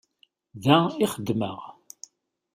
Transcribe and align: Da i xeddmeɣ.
Da 0.63 0.77
i 1.03 1.05
xeddmeɣ. 1.13 1.59